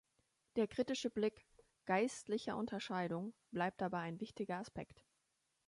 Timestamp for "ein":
3.99-4.19